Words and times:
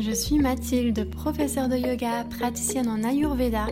je 0.00 0.10
suis 0.10 0.38
Mathilde, 0.38 1.08
professeure 1.10 1.68
de 1.68 1.76
yoga, 1.76 2.24
praticienne 2.24 2.88
en 2.88 3.02
Ayurveda, 3.02 3.66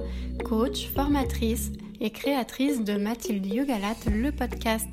coach, 0.45 0.89
formatrice 0.95 1.73
et 2.01 2.11
créatrice 2.11 2.83
de 2.83 2.97
Mathilde 2.97 3.47
Yogalat, 3.47 3.97
le 4.11 4.31
podcast. 4.31 4.89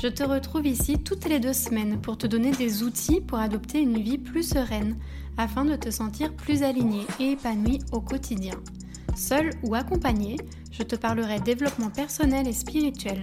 Je 0.00 0.08
te 0.08 0.22
retrouve 0.22 0.66
ici 0.66 0.98
toutes 0.98 1.28
les 1.28 1.40
deux 1.40 1.52
semaines 1.52 2.00
pour 2.00 2.18
te 2.18 2.26
donner 2.26 2.50
des 2.50 2.82
outils 2.82 3.20
pour 3.20 3.38
adopter 3.38 3.80
une 3.80 4.02
vie 4.02 4.18
plus 4.18 4.42
sereine 4.42 4.96
afin 5.36 5.64
de 5.64 5.76
te 5.76 5.90
sentir 5.90 6.34
plus 6.34 6.62
aligné 6.62 7.02
et 7.20 7.32
épanoui 7.32 7.78
au 7.92 8.00
quotidien. 8.00 8.54
Seul 9.16 9.50
ou 9.62 9.74
accompagné, 9.74 10.36
je 10.70 10.82
te 10.82 10.96
parlerai 10.96 11.40
développement 11.40 11.90
personnel 11.90 12.46
et 12.46 12.52
spirituel, 12.52 13.22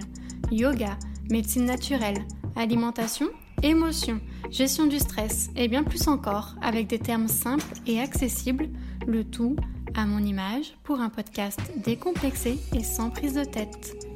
yoga, 0.50 0.98
médecine 1.30 1.66
naturelle, 1.66 2.24
alimentation, 2.56 3.28
émotion, 3.62 4.20
gestion 4.50 4.86
du 4.86 4.98
stress 4.98 5.50
et 5.56 5.68
bien 5.68 5.82
plus 5.82 6.08
encore 6.08 6.54
avec 6.62 6.86
des 6.86 6.98
termes 6.98 7.28
simples 7.28 7.64
et 7.86 8.00
accessibles, 8.00 8.68
le 9.06 9.24
tout 9.24 9.56
à 9.94 10.06
mon 10.06 10.18
image 10.18 10.76
pour 10.84 11.00
un 11.00 11.08
podcast 11.08 11.60
décomplexé 11.84 12.58
et 12.74 12.82
sans 12.82 13.10
prise 13.10 13.34
de 13.34 13.44
tête. 13.44 14.15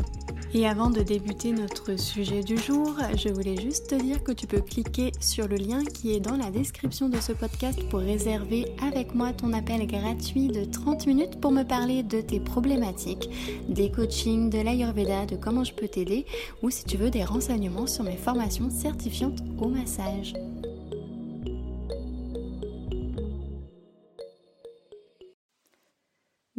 Et 0.52 0.66
avant 0.66 0.90
de 0.90 1.00
débuter 1.00 1.52
notre 1.52 1.96
sujet 1.96 2.42
du 2.42 2.58
jour, 2.58 2.96
je 3.16 3.28
voulais 3.28 3.56
juste 3.56 3.91
te 3.91 3.95
dire 3.95 4.24
que 4.24 4.32
tu 4.32 4.48
peux 4.48 4.60
cliquer 4.60 5.12
sur 5.20 5.46
le 5.46 5.54
lien 5.54 5.84
qui 5.84 6.12
est 6.12 6.18
dans 6.18 6.36
la 6.36 6.50
description 6.50 7.08
de 7.08 7.20
ce 7.20 7.32
podcast 7.32 7.80
pour 7.88 8.00
réserver 8.00 8.66
avec 8.82 9.14
moi 9.14 9.32
ton 9.32 9.52
appel 9.52 9.86
gratuit 9.86 10.48
de 10.48 10.64
30 10.64 11.06
minutes 11.06 11.41
pour 11.41 11.52
me 11.52 11.62
parler 11.62 12.02
de 12.02 12.20
tes 12.20 12.41
problématiques, 12.41 13.30
des 13.68 13.92
coachings, 13.92 14.50
de 14.50 14.58
l'Ayurveda, 14.58 15.24
de 15.27 15.36
comment 15.36 15.62
je 15.62 15.72
peux 15.72 15.88
t'aider 15.88 16.27
ou 16.62 16.70
si 16.70 16.84
tu 16.84 16.97
veux 16.97 17.10
des 17.10 17.25
renseignements 17.25 17.86
sur 17.86 18.03
mes 18.03 18.16
formations 18.16 18.70
certifiantes 18.70 19.38
au 19.58 19.69
massage. 19.69 20.34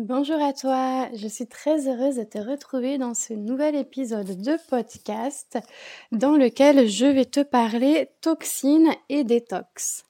Bonjour 0.03 0.41
à 0.41 0.52
toi, 0.52 1.09
je 1.13 1.27
suis 1.27 1.45
très 1.45 1.88
heureuse 1.88 2.16
de 2.16 2.23
te 2.23 2.39
retrouver 2.39 2.97
dans 2.97 3.13
ce 3.13 3.33
nouvel 3.33 3.75
épisode 3.75 4.41
de 4.41 4.57
podcast 4.67 5.59
dans 6.11 6.35
lequel 6.38 6.89
je 6.89 7.05
vais 7.05 7.25
te 7.25 7.41
parler 7.41 8.09
toxines 8.19 8.95
et 9.09 9.23
détox. 9.23 10.03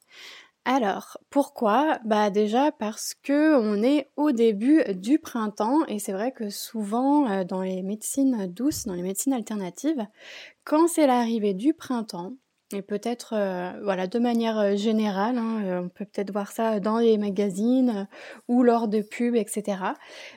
Alors, 0.64 1.18
pourquoi? 1.30 2.00
Bah 2.06 2.30
déjà 2.30 2.72
parce 2.72 3.16
que 3.22 3.54
on 3.60 3.84
est 3.84 4.10
au 4.16 4.32
début 4.32 4.82
du 4.96 5.20
printemps 5.20 5.86
et 5.90 6.00
c'est 6.00 6.14
vrai 6.14 6.32
que 6.32 6.50
souvent 6.50 7.30
euh, 7.30 7.44
dans 7.44 7.62
les 7.62 7.84
médecines 7.84 8.48
douces, 8.48 8.86
dans 8.86 8.94
les 8.94 9.02
médecines 9.02 9.34
alternatives, 9.34 10.08
quand 10.64 10.88
c'est 10.88 11.06
l'arrivée 11.06 11.54
du 11.54 11.74
printemps, 11.74 12.38
et 12.74 12.82
peut-être, 12.82 13.34
euh, 13.34 13.72
voilà, 13.84 14.08
de 14.08 14.20
manière 14.20 14.60
euh, 14.60 14.76
générale, 14.76 15.38
hein, 15.38 15.64
euh, 15.66 15.82
on 15.82 15.90
peut 15.90 16.06
peut-être 16.06 16.32
voir 16.32 16.52
ça 16.52 16.80
dans 16.80 17.00
les 17.00 17.18
magazines 17.18 18.08
ou 18.48 18.64
lors 18.64 18.88
de 18.88 19.02
pubs, 19.02 19.36
etc. 19.36 19.78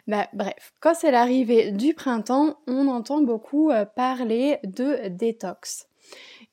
Bah, 0.06 0.28
bref, 0.32 0.72
quand 0.80 0.94
c'est 0.94 1.10
l'arrivée 1.10 1.70
du 1.70 1.94
printemps, 1.94 2.56
on 2.66 2.88
entend 2.88 3.20
beaucoup 3.20 3.70
parler 3.96 4.58
de 4.64 5.08
détox. 5.08 5.88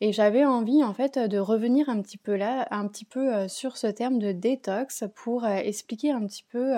Et 0.04 0.14
j'avais 0.14 0.46
envie 0.46 0.84
en 0.84 0.94
fait 0.94 1.20
de 1.20 1.38
revenir 1.38 1.90
un 1.90 2.02
petit 2.02 2.18
peu 2.18 2.36
là, 2.36 2.68
un 2.72 2.88
petit 2.88 3.06
peu 3.06 3.48
sur 3.48 3.78
ce 3.78 3.88
terme 3.88 4.18
de 4.18 4.32
détox 4.32 5.04
pour 5.16 5.46
expliquer 5.46 6.12
un 6.12 6.26
petit 6.26 6.44
peu 6.50 6.74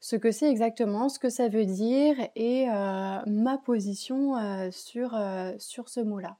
ce 0.00 0.14
que 0.16 0.30
c'est 0.30 0.48
exactement, 0.48 1.08
ce 1.08 1.18
que 1.18 1.28
ça 1.28 1.48
veut 1.48 1.66
dire 1.66 2.14
et 2.36 2.66
ma 3.26 3.58
position 3.58 4.70
sur, 4.70 5.18
sur 5.58 5.88
ce 5.88 6.00
mot-là. 6.00 6.36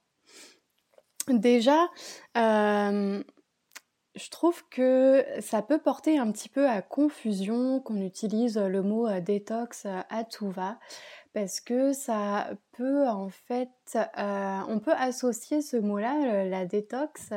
Déjà, 1.29 1.89
euh, 2.37 3.23
je 4.15 4.31
trouve 4.31 4.63
que 4.71 5.25
ça 5.41 5.63
peut 5.63 5.79
porter 5.79 6.19
un 6.19 6.31
petit 6.33 6.49
peu 6.49 6.69
à 6.69 6.83
confusion 6.83 7.81
qu'on 7.81 8.01
utilise 8.01 8.59
le 8.59 8.83
mot 8.83 9.07
euh, 9.07 9.21
détox 9.21 9.87
euh, 9.87 10.01
à 10.11 10.25
tout 10.25 10.51
va 10.51 10.79
parce 11.33 11.61
que 11.61 11.93
ça 11.93 12.51
peut 12.73 13.09
en 13.09 13.31
fait, 13.31 13.71
on 14.19 14.81
peut 14.85 14.93
associer 14.93 15.63
ce 15.63 15.79
mot-là, 15.79 16.45
la 16.45 16.67
détox, 16.67 17.31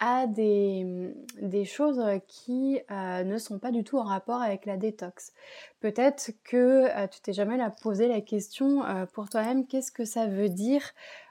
à 0.00 0.26
des, 0.26 1.14
des 1.40 1.64
choses 1.64 2.02
qui 2.26 2.80
ne 2.90 3.38
sont 3.38 3.60
pas 3.60 3.70
du 3.70 3.84
tout 3.84 3.96
en 3.96 4.02
rapport 4.02 4.42
avec 4.42 4.66
la 4.66 4.76
détox. 4.76 5.32
Peut-être 5.78 6.32
que 6.42 7.06
tu 7.06 7.20
t'es 7.20 7.32
jamais 7.32 7.60
posé 7.80 8.08
la 8.08 8.20
question 8.20 8.82
pour 9.12 9.28
toi-même, 9.28 9.68
qu'est-ce 9.68 9.92
que 9.92 10.04
ça 10.04 10.26
veut 10.26 10.48
dire 10.48 10.82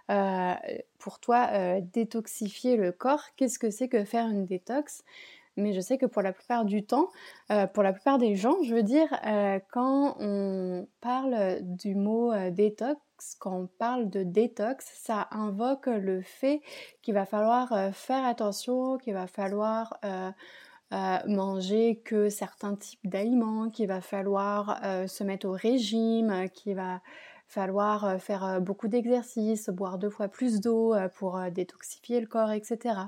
euh, 0.10 0.54
pour 1.00 1.20
toi 1.20 1.50
euh, 1.52 1.82
détoxifier 1.82 2.78
le 2.78 2.92
corps, 2.92 3.24
qu'est-ce 3.36 3.60
que 3.60 3.70
c'est 3.70 3.90
que 3.90 4.06
faire 4.06 4.28
une 4.28 4.46
détox? 4.46 5.04
Mais 5.58 5.74
je 5.74 5.82
sais 5.82 5.98
que 5.98 6.06
pour 6.06 6.22
la 6.22 6.34
plupart 6.34 6.66
du 6.66 6.86
temps, 6.86 7.10
euh, 7.52 7.66
pour 7.66 7.82
la 7.82 7.92
plupart 7.92 8.20
des 8.20 8.36
gens, 8.36 8.62
je 8.64 8.76
veux 8.76 8.84
dire, 8.84 9.10
quand 9.72 10.16
on 10.20 10.88
parle 11.02 11.58
du 11.62 11.96
mot 11.96 12.32
détox, 12.52 13.00
quand 13.40 13.62
on 13.62 13.68
parle 13.80 14.08
de 14.08 14.22
détox, 14.22 14.86
ça 14.94 15.28
invoque 15.32 15.88
le 15.88 16.22
fait 16.22 16.62
qu'il 17.02 17.16
va 17.16 17.26
falloir 17.26 17.74
faire 17.92 18.24
attention, 18.24 19.00
qu'il 19.00 19.16
va 19.16 19.26
falloir 19.26 20.00
manger 20.92 22.02
que 22.06 22.30
certains 22.30 22.76
types 22.76 23.10
d'aliments, 23.10 23.72
qu'il 23.72 23.88
va 23.88 24.00
falloir 24.00 24.80
se 25.08 25.24
mettre 25.24 25.48
au 25.48 25.54
régime, 25.54 26.50
qu'il 26.54 26.76
va 26.76 27.02
falloir 27.48 28.06
euh, 28.06 28.18
faire 28.18 28.44
euh, 28.44 28.60
beaucoup 28.60 28.88
d'exercices, 28.88 29.70
boire 29.70 29.98
deux 29.98 30.10
fois 30.10 30.28
plus 30.28 30.60
d'eau 30.60 30.94
euh, 30.94 31.08
pour 31.08 31.40
détoxifier 31.52 32.20
le 32.20 32.28
corps, 32.28 32.52
etc. 32.52 33.00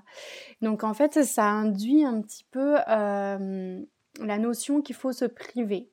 Donc 0.61 0.83
en 0.83 0.93
fait, 0.93 1.23
ça 1.23 1.45
induit 1.45 2.05
un 2.05 2.21
petit 2.21 2.45
peu 2.49 2.75
la 2.87 4.37
notion 4.37 4.81
qu'il 4.81 4.95
faut 4.95 5.11
se 5.11 5.25
priver. 5.25 5.91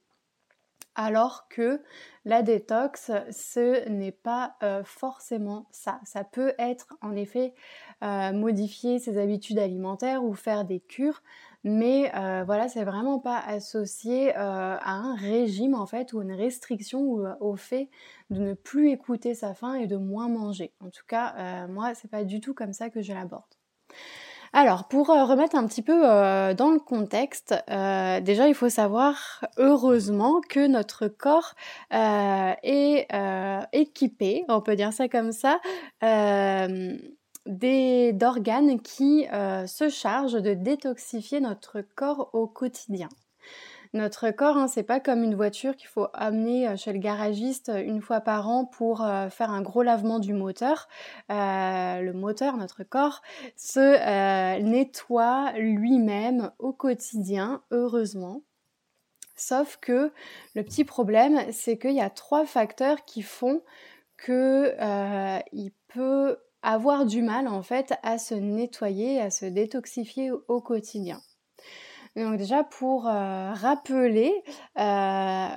Alors 0.99 1.47
que 1.51 1.83
la 2.25 2.41
détox, 2.43 3.11
ce 3.31 3.87
n'est 3.89 4.13
pas 4.13 4.57
forcément 4.85 5.67
ça. 5.71 6.01
Ça 6.05 6.25
peut 6.25 6.55
être 6.59 6.97
en 7.03 7.15
effet 7.15 7.55
modifier 8.01 8.99
ses 8.99 9.19
habitudes 9.19 9.59
alimentaires 9.59 10.25
ou 10.25 10.33
faire 10.33 10.65
des 10.65 10.81
cures, 10.81 11.23
mais 11.69 12.13
euh, 12.15 12.45
voilà, 12.47 12.69
c'est 12.69 12.85
vraiment 12.85 13.19
pas 13.19 13.41
associé 13.41 14.31
euh, 14.37 14.77
à 14.81 14.93
un 14.93 15.17
régime 15.17 15.75
en 15.75 15.85
fait 15.85 16.13
ou 16.13 16.23
une 16.23 16.33
restriction 16.33 17.01
ou 17.01 17.27
euh, 17.27 17.35
au 17.41 17.57
fait 17.57 17.91
de 18.31 18.41
ne 18.41 18.55
plus 18.55 18.91
écouter 18.91 19.35
sa 19.35 19.53
faim 19.53 19.75
et 19.75 19.89
de 19.89 19.97
moins 19.97 20.29
manger. 20.29 20.73
En 20.79 20.91
tout 20.91 21.03
cas, 21.09 21.67
moi, 21.67 21.93
c'est 21.95 22.09
pas 22.09 22.23
du 22.23 22.41
tout 22.41 22.55
comme 22.55 22.73
ça 22.73 22.89
que 22.89 23.03
je 23.03 23.13
l'aborde. 23.13 23.43
Alors, 24.53 24.87
pour 24.87 25.09
remettre 25.09 25.57
un 25.57 25.67
petit 25.67 25.83
peu 25.83 26.03
dans 26.03 26.71
le 26.71 26.79
contexte, 26.79 27.55
déjà 27.69 28.49
il 28.49 28.55
faut 28.55 28.69
savoir 28.69 29.45
heureusement 29.57 30.41
que 30.49 30.67
notre 30.67 31.09
corps 31.09 31.55
est 31.91 33.07
équipé, 33.73 34.45
on 34.49 34.61
peut 34.61 34.77
dire 34.77 34.93
ça 34.93 35.09
comme 35.09 35.33
ça, 35.33 35.61
d'organes 37.47 38.81
qui 38.81 39.27
euh, 39.33 39.67
se 39.67 39.89
chargent 39.89 40.41
de 40.41 40.55
détoxifier 40.55 41.41
notre 41.41 41.81
corps 41.95 42.31
au 42.33 42.47
quotidien. 42.47 43.09
Notre 43.93 44.31
corps, 44.31 44.57
hein, 44.57 44.69
c'est 44.69 44.83
pas 44.83 45.01
comme 45.01 45.23
une 45.23 45.37
voiture 45.37 45.77
qu'il 45.77 45.89
faut 45.89 46.09
amener 46.13 46.69
euh, 46.69 46.77
chez 46.77 46.93
le 46.93 46.99
garagiste 46.99 47.69
euh, 47.69 47.83
une 47.83 48.03
fois 48.03 48.21
par 48.21 48.49
an 48.49 48.65
pour 48.65 48.99
faire 49.31 49.51
un 49.51 49.63
gros 49.63 49.83
lavement 49.83 50.19
du 50.19 50.33
moteur. 50.33 50.89
le 51.29 52.13
moteur, 52.13 52.57
notre 52.57 52.83
corps, 52.83 53.23
se 53.57 54.61
nettoie 54.61 55.53
lui-même 55.53 56.51
au 56.59 56.73
quotidien, 56.73 57.63
heureusement. 57.71 58.43
Sauf 59.37 59.77
que 59.81 60.13
le 60.55 60.63
petit 60.63 60.85
problème, 60.85 61.41
c'est 61.53 61.79
qu'il 61.79 61.93
y 61.93 62.01
a 62.01 62.11
trois 62.11 62.47
facteurs 62.47 63.05
qui 63.05 63.23
font 63.23 63.63
que 64.17 64.75
il 65.53 65.73
peut 65.89 66.39
avoir 66.63 67.07
du 67.07 67.23
mal 67.23 67.49
en 67.49 67.63
fait 67.63 67.95
à 68.03 68.19
se 68.19 68.35
nettoyer, 68.35 69.21
à 69.21 69.31
se 69.31 69.47
détoxifier 69.47 70.31
au 70.31 70.61
quotidien. 70.61 71.21
Donc 72.17 72.39
déjà 72.39 72.65
pour 72.65 73.07
euh, 73.07 73.53
rappeler, 73.53 74.33
euh, 74.79 75.49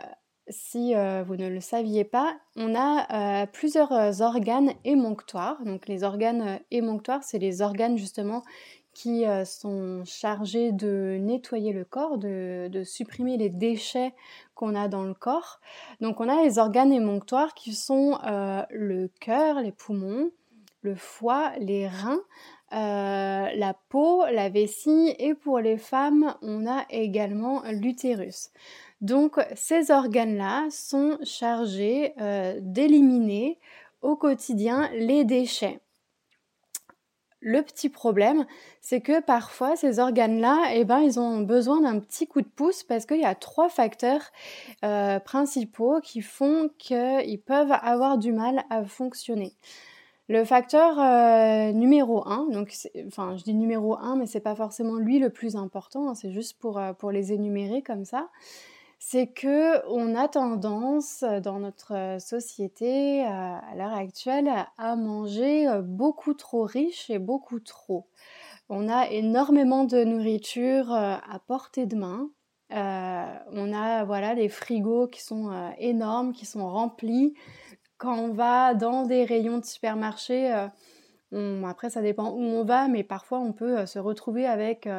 si 0.49 0.93
euh, 0.93 1.23
vous 1.25 1.37
ne 1.37 1.47
le 1.47 1.61
saviez 1.61 2.03
pas, 2.03 2.35
on 2.57 2.75
a 2.75 3.47
plusieurs 3.47 4.21
organes 4.21 4.73
émonctoires. 4.83 5.63
Donc 5.63 5.87
les 5.87 6.03
organes 6.03 6.59
émonctoires, 6.69 7.23
c'est 7.23 7.39
les 7.39 7.61
organes 7.61 7.97
justement 7.97 8.43
qui 8.93 9.23
sont 9.45 10.03
chargés 10.03 10.73
de 10.73 11.17
nettoyer 11.21 11.71
le 11.71 11.85
corps, 11.85 12.17
de, 12.17 12.67
de 12.67 12.83
supprimer 12.83 13.37
les 13.37 13.49
déchets 13.49 14.13
qu'on 14.55 14.75
a 14.75 14.89
dans 14.89 15.05
le 15.05 15.13
corps. 15.13 15.61
Donc 16.01 16.19
on 16.19 16.27
a 16.27 16.43
les 16.43 16.59
organes 16.59 16.91
émonctoires 16.91 17.53
qui 17.53 17.73
sont 17.73 18.19
le 18.69 19.07
cœur, 19.21 19.61
les 19.61 19.71
poumons, 19.71 20.31
le 20.81 20.95
foie, 20.95 21.51
les 21.59 21.87
reins, 21.87 22.21
euh, 22.71 23.49
la 23.55 23.75
peau, 23.89 24.25
la 24.31 24.49
vessie 24.49 25.15
et 25.17 25.33
pour 25.33 25.59
les 25.59 25.77
femmes, 25.77 26.35
on 26.41 26.67
a 26.67 26.85
également 26.89 27.63
l'utérus. 27.71 28.51
Donc 29.01 29.39
ces 29.55 29.91
organes-là 29.91 30.67
sont 30.69 31.17
chargés 31.23 32.13
euh, 32.19 32.57
d'éliminer 32.61 33.59
au 34.01 34.15
quotidien 34.15 34.89
les 34.93 35.23
déchets. 35.23 35.79
Le 37.41 37.61
petit 37.61 37.87
problème, 37.87 38.45
c'est 38.81 38.99
que 38.99 39.21
parfois 39.21 39.77
ces 39.77 39.99
organes-là, 39.99 40.71
eh 40.73 40.83
ben, 40.83 40.99
ils 40.99 41.21
ont 41.21 41.39
besoin 41.39 41.81
d'un 41.81 41.99
petit 41.99 42.27
coup 42.27 42.41
de 42.41 42.47
pouce 42.47 42.83
parce 42.83 43.05
qu'il 43.05 43.21
y 43.21 43.25
a 43.25 43.33
trois 43.33 43.69
facteurs 43.69 44.23
euh, 44.83 45.19
principaux 45.19 46.01
qui 46.01 46.21
font 46.21 46.69
qu'ils 46.77 47.41
peuvent 47.41 47.71
avoir 47.71 48.17
du 48.17 48.33
mal 48.33 48.63
à 48.69 48.83
fonctionner. 48.83 49.53
Le 50.29 50.45
facteur 50.45 50.99
euh, 50.99 51.71
numéro 51.71 52.23
1, 52.27 52.49
donc 52.51 52.71
enfin 53.07 53.35
je 53.35 53.43
dis 53.43 53.55
numéro 53.55 53.97
1, 53.97 54.15
mais 54.15 54.27
c'est 54.27 54.39
pas 54.39 54.53
forcément 54.53 54.97
lui 54.97 55.17
le 55.17 55.31
plus 55.31 55.55
important, 55.55 56.07
hein, 56.07 56.13
c'est 56.13 56.31
juste 56.31 56.59
pour, 56.59 56.77
euh, 56.77 56.93
pour 56.93 57.09
les 57.09 57.33
énumérer 57.33 57.81
comme 57.81 58.05
ça, 58.05 58.29
c'est 58.99 59.25
que 59.25 59.83
on 59.87 60.13
a 60.13 60.27
tendance 60.27 61.25
dans 61.41 61.57
notre 61.57 62.17
société 62.19 63.25
euh, 63.25 63.27
à 63.27 63.75
l'heure 63.75 63.95
actuelle 63.95 64.51
à 64.77 64.95
manger 64.95 65.65
beaucoup 65.83 66.35
trop 66.35 66.61
riche 66.61 67.09
et 67.09 67.17
beaucoup 67.17 67.59
trop. 67.59 68.05
On 68.69 68.87
a 68.87 69.09
énormément 69.09 69.83
de 69.83 70.03
nourriture 70.03 70.93
à 70.93 71.39
portée 71.47 71.87
de 71.87 71.95
main. 71.95 72.29
on 72.69 73.73
a 73.73 74.03
voilà 74.03 74.35
les 74.35 74.47
frigos 74.47 75.07
qui 75.07 75.23
sont 75.23 75.49
énormes, 75.79 76.33
qui 76.33 76.45
sont 76.45 76.69
remplis 76.69 77.33
quand 77.99 78.17
on 78.17 78.33
va 78.33 78.73
dans 78.73 79.03
des 79.03 79.25
rayons 79.25 79.59
de 79.59 79.65
supermarché, 79.65 80.67
euh, 81.33 81.63
après 81.63 81.91
ça 81.91 82.01
dépend 82.01 82.31
où 82.31 82.41
on 82.41 82.63
va, 82.63 82.87
mais 82.87 83.03
parfois 83.03 83.39
on 83.39 83.53
peut 83.53 83.79
euh, 83.79 83.85
se 83.85 83.99
retrouver 83.99 84.47
avec 84.47 84.89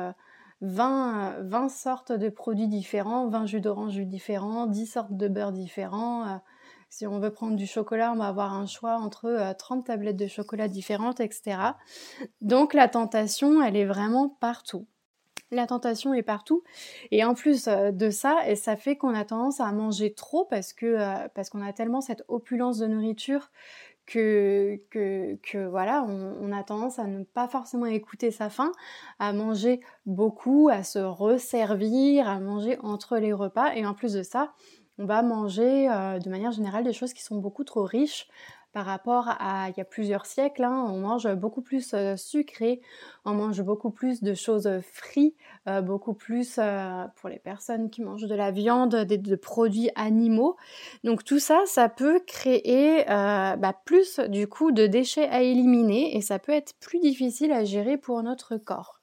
20, 0.60 1.32
euh, 1.38 1.42
20, 1.42 1.68
sortes 1.70 2.12
de 2.12 2.28
produits 2.28 2.68
différents, 2.68 3.26
20 3.28 3.46
jus 3.46 3.60
d'orange 3.60 3.96
différents, 3.96 4.66
10 4.66 4.86
sortes 4.86 5.16
de 5.16 5.26
beurre 5.26 5.52
différents. 5.52 6.40
si 6.90 7.06
on 7.06 7.18
veut 7.18 7.32
prendre 7.32 7.56
du 7.56 7.66
chocolat, 7.66 8.12
on 8.12 8.16
va 8.16 8.28
avoir 8.28 8.52
un 8.52 8.66
choix 8.66 8.96
entre 8.96 9.54
30 9.58 9.86
tablettes 9.86 10.16
de 10.16 10.26
chocolat 10.26 10.68
différentes, 10.68 11.20
etc. 11.20 11.56
Donc 12.42 12.74
la 12.74 12.88
tentation, 12.88 13.62
elle 13.62 13.76
est 13.76 13.86
vraiment 13.86 14.28
partout. 14.28 14.86
La 15.50 15.66
tentation 15.66 16.14
est 16.14 16.22
partout. 16.22 16.62
Et 17.10 17.24
en 17.24 17.34
plus 17.34 17.66
euh, 17.66 17.90
de 17.90 18.10
ça, 18.10 18.38
ça 18.54 18.76
fait 18.76 18.96
qu'on 18.96 19.14
a 19.14 19.24
tendance 19.24 19.60
à 19.60 19.70
manger 19.72 20.12
trop 20.12 20.44
parce 20.44 20.72
que 20.72 20.86
euh, 20.86 21.28
parce 21.34 21.50
qu'on 21.50 21.62
a 21.62 21.72
tellement 21.72 22.00
cette 22.00 22.24
opulence 22.28 22.78
de 22.78 22.86
nourriture 22.86 23.50
que, 24.10 24.80
que, 24.90 25.68
voilà, 25.68 26.04
on, 26.08 26.50
a 26.52 26.64
tendance 26.64 26.98
à 26.98 27.04
ne 27.04 27.22
pas 27.22 27.46
forcément 27.46 27.86
écouter 27.86 28.32
sa 28.32 28.50
faim, 28.50 28.72
à 29.20 29.32
manger 29.32 29.80
beaucoup, 30.04 30.68
à 30.68 30.82
se 30.82 30.98
resservir, 30.98 32.28
à 32.28 32.40
manger 32.40 32.76
entre 32.82 33.18
les 33.18 33.32
repas. 33.32 33.72
Et 33.74 33.86
en 33.86 33.94
plus 33.94 34.14
de 34.14 34.24
ça, 34.24 34.52
on 34.98 35.06
va 35.06 35.22
manger 35.22 35.88
euh, 35.88 36.18
de 36.18 36.28
manière 36.28 36.50
générale 36.50 36.84
des 36.84 36.92
choses 36.92 37.12
qui 37.12 37.22
sont 37.22 37.36
beaucoup 37.36 37.64
trop 37.64 37.84
riches 37.84 38.28
par 38.72 38.86
rapport 38.86 39.28
à 39.28 39.68
il 39.68 39.74
y 39.76 39.80
a 39.80 39.84
plusieurs 39.84 40.26
siècles. 40.26 40.64
Hein, 40.64 40.84
on 40.88 40.98
mange 40.98 41.32
beaucoup 41.34 41.62
plus 41.62 41.92
euh, 41.94 42.16
sucré, 42.16 42.80
on 43.24 43.32
mange 43.32 43.62
beaucoup 43.62 43.90
plus 43.90 44.22
de 44.22 44.34
choses 44.34 44.68
frites, 44.92 45.34
euh, 45.68 45.80
beaucoup 45.80 46.14
plus 46.14 46.56
euh, 46.58 47.04
pour 47.16 47.28
les 47.28 47.38
personnes 47.38 47.90
qui 47.90 48.02
mangent 48.02 48.26
de 48.26 48.34
la 48.34 48.50
viande, 48.50 48.94
des, 48.94 49.18
de 49.18 49.36
produits 49.36 49.90
animaux. 49.94 50.56
Donc 51.04 51.24
tout 51.24 51.38
ça, 51.38 51.60
ça 51.66 51.88
peut 51.88 52.20
créer 52.26 53.04
bah, 53.06 53.74
plus 53.84 54.20
du 54.20 54.46
coup 54.46 54.72
de 54.72 54.86
déchets 54.86 55.28
à 55.28 55.42
éliminer 55.42 56.16
et 56.16 56.20
ça 56.20 56.38
peut 56.38 56.52
être 56.52 56.74
plus 56.80 57.00
difficile 57.00 57.52
à 57.52 57.64
gérer 57.64 57.96
pour 57.96 58.22
notre 58.22 58.56
corps. 58.56 59.00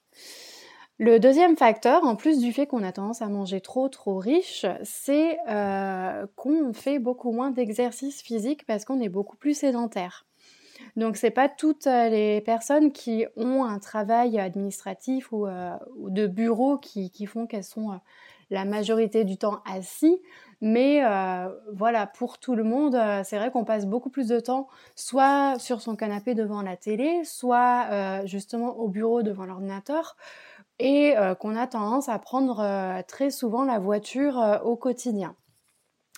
Le 0.99 1.19
deuxième 1.19 1.55
facteur, 1.55 2.03
en 2.05 2.15
plus 2.15 2.39
du 2.39 2.51
fait 2.51 2.65
qu'on 2.65 2.81
a 2.81 2.91
tendance 2.91 3.21
à 3.21 3.27
manger 3.27 3.61
trop 3.61 3.87
trop 3.87 4.17
riche, 4.17 4.65
c'est 4.81 5.37
euh, 5.47 6.25
qu'on 6.35 6.73
fait 6.73 6.97
beaucoup 6.97 7.31
moins 7.31 7.51
d'exercice 7.51 8.23
physique 8.23 8.65
parce 8.65 8.83
qu'on 8.83 8.99
est 8.99 9.09
beaucoup 9.09 9.37
plus 9.37 9.55
sédentaire. 9.55 10.25
Donc 10.95 11.15
c'est 11.15 11.29
pas 11.29 11.49
toutes 11.49 11.85
les 11.85 12.41
personnes 12.41 12.91
qui 12.91 13.25
ont 13.35 13.63
un 13.63 13.77
travail 13.77 14.39
administratif 14.39 15.31
ou, 15.31 15.45
euh, 15.45 15.69
de 16.07 16.25
bureau 16.25 16.79
qui, 16.79 17.11
font 17.27 17.45
qu'elles 17.45 17.63
sont 17.63 17.91
euh, 17.91 17.97
la 18.49 18.65
majorité 18.65 19.23
du 19.23 19.37
temps 19.37 19.59
assis, 19.71 20.19
mais 20.61 21.03
voilà 21.73 22.07
pour 22.07 22.39
tout 22.39 22.55
le 22.55 22.63
monde, 22.63 22.97
c'est 23.25 23.37
vrai 23.37 23.51
qu'on 23.51 23.65
passe 23.65 23.85
beaucoup 23.85 24.09
plus 24.09 24.29
de 24.29 24.39
temps 24.39 24.69
soit 24.95 25.59
sur 25.59 25.81
son 25.81 25.97
canapé 25.97 26.33
devant 26.33 26.61
la 26.61 26.77
télé, 26.77 27.25
soit 27.25 28.25
justement 28.25 28.77
au 28.77 28.87
bureau 28.87 29.21
devant 29.21 29.45
l'ordinateur 29.45 30.15
et 30.79 31.17
euh, 31.17 31.35
qu'on 31.35 31.55
a 31.55 31.67
tendance 31.67 32.09
à 32.09 32.19
prendre 32.19 32.59
euh, 32.59 33.01
très 33.07 33.31
souvent 33.31 33.65
la 33.65 33.79
voiture 33.79 34.39
euh, 34.39 34.59
au 34.59 34.75
quotidien. 34.75 35.35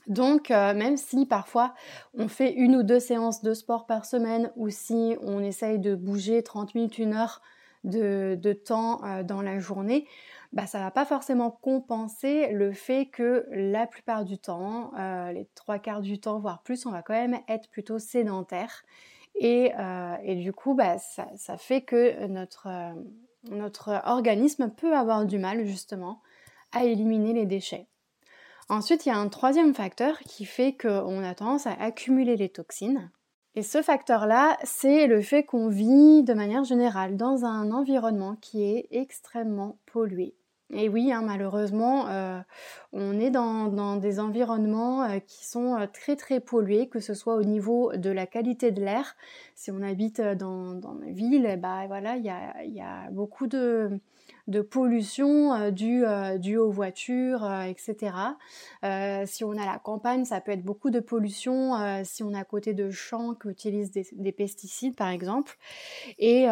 Donc, 0.07 0.50
même 0.50 0.97
si 0.97 1.27
parfois 1.27 1.75
on 2.15 2.27
fait 2.27 2.51
une 2.53 2.75
ou 2.75 2.81
deux 2.81 3.00
séances 3.00 3.44
de 3.44 3.53
sport 3.53 3.85
par 3.85 4.06
semaine 4.06 4.51
ou 4.56 4.69
si 4.69 5.15
on 5.21 5.44
essaye 5.44 5.77
de 5.77 5.94
bouger 5.94 6.41
30 6.41 6.73
minutes, 6.73 6.97
une 6.97 7.13
heure 7.13 7.44
de, 7.83 8.53
temps 8.65 9.01
dans 9.23 9.44
la 9.44 9.59
journée, 9.59 10.07
bah, 10.51 10.65
ça 10.65 10.79
va 10.79 10.89
pas 10.89 11.06
forcément 11.06 11.51
compenser 11.51 12.47
le 12.53 12.71
fait 12.71 13.06
que 13.06 13.45
la 13.51 13.85
plupart 13.85 14.25
du 14.25 14.39
temps, 14.39 14.94
les 15.31 15.47
trois 15.53 15.77
quarts 15.77 16.01
du 16.01 16.19
temps, 16.19 16.39
voire 16.39 16.63
plus, 16.63 16.88
on 16.88 16.91
va 16.91 17.03
quand 17.03 17.13
même 17.13 17.38
être 17.47 17.69
plutôt 17.69 18.00
sédentaire. 18.00 18.81
Et, 19.35 19.73
du 20.38 20.53
coup, 20.53 20.73
bah, 20.73 20.97
ça, 20.97 21.57
fait 21.57 21.81
que 21.81 22.25
notre 22.25 22.67
notre 23.50 24.01
organisme 24.06 24.69
peut 24.69 24.95
avoir 24.95 25.25
du 25.25 25.38
mal 25.39 25.65
justement 25.65 26.21
à 26.71 26.83
éliminer 26.83 27.33
les 27.33 27.45
déchets. 27.45 27.88
Ensuite, 28.69 29.06
il 29.06 29.09
y 29.09 29.12
a 29.12 29.18
un 29.18 29.30
troisième 29.30 29.74
facteur 29.74 30.19
qui 30.19 30.45
fait 30.45 30.77
qu'on 30.77 31.24
a 31.24 31.33
tendance 31.33 31.65
à 31.65 31.74
accumuler 31.74 32.36
les 32.36 32.50
toxines. 32.50 33.09
Et 33.56 33.63
ce 33.63 33.81
facteur-là, 33.81 34.57
c'est 34.63 35.07
le 35.07 35.21
fait 35.21 35.44
qu'on 35.44 35.69
vit 35.69 36.24
de 36.24 36.33
manière 36.33 36.63
générale 36.63 37.18
dans 37.18 37.45
un 37.45 37.71
environnement 37.71 38.36
qui 38.36 38.63
est 38.63 38.88
extrêmement 38.91 39.80
pollué. 39.88 40.35
Et 40.71 40.88
oui, 40.88 41.12
hein, 41.12 41.24
malheureusement, 41.24 42.07
euh, 42.10 42.39
on 42.94 43.19
est 43.19 43.31
dans, 43.31 43.95
des 43.95 44.19
environnements 44.19 45.04
euh, 45.04 45.19
qui 45.19 45.45
sont 45.45 45.75
euh, 45.75 45.88
très 45.92 46.16
très 46.16 46.39
pollués, 46.39 46.88
que 46.88 47.00
ce 47.00 47.16
soit 47.16 47.36
au 47.36 47.44
niveau 47.44 47.92
de 47.95 48.12
la 48.12 48.27
qualité 48.27 48.71
de 48.71 48.80
l'air. 48.80 49.16
Si 49.56 49.71
on 49.71 49.81
habite 49.81 50.21
dans, 50.21 50.75
dans 50.75 51.00
une 51.01 51.12
ville, 51.12 51.57
bah 51.60 51.88
voilà, 51.88 52.18
il 52.18 52.24
y 52.24 52.81
a, 52.81 53.10
beaucoup 53.12 53.48
de, 53.48 54.00
de 54.50 54.62
pollution 54.62 55.54
euh, 55.54 55.69
euh, 55.69 56.38
due, 56.38 56.57
aux 56.57 56.72
voitures, 56.72 57.46
euh, 57.46 57.62
etc. 57.62 58.13
si 59.25 59.44
on 59.44 59.51
a 59.51 59.66
la 59.66 59.80
campagne, 59.81 60.25
ça 60.25 60.42
peut 60.42 60.51
être 60.51 60.63
beaucoup 60.63 60.90
de 60.90 61.00
pollution 61.00 61.74
si 62.04 62.24
on 62.24 62.34
à 62.34 62.44
côté 62.44 62.74
de 62.74 62.90
champs 62.90 63.35
qui 63.35 63.47
utilisent 63.47 63.92
des, 63.92 64.31
pesticides, 64.31 64.95
par 64.95 65.09
exemple. 65.09 65.57
Et 66.18 66.47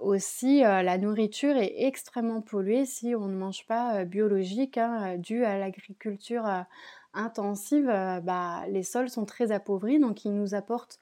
aussi, 0.00 0.60
la 0.60 0.98
nourriture 0.98 1.56
est 1.56 1.74
extrêmement 1.84 2.40
polluée 2.40 2.84
si 2.86 3.14
on 3.14 3.26
ne 3.26 3.36
mange 3.36 3.66
pas 3.66 4.04
biologique, 4.04 4.78
hein, 4.78 5.16
dû 5.18 5.44
à 5.44 5.58
l'agriculture 5.58 6.44
intensive. 7.14 7.86
Bah, 7.86 8.64
les 8.68 8.82
sols 8.82 9.10
sont 9.10 9.24
très 9.24 9.52
appauvris, 9.52 9.98
donc 9.98 10.24
ils 10.24 10.34
nous 10.34 10.54
apportent 10.54 11.00